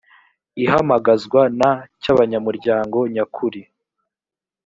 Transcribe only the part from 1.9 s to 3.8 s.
cy’abanyamuryango nyakuri